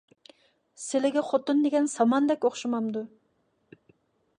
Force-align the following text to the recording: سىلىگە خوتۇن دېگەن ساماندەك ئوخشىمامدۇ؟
سىلىگە 0.83 1.23
خوتۇن 1.29 1.61
دېگەن 1.67 1.93
ساماندەك 1.95 2.49
ئوخشىمامدۇ؟ 2.51 3.09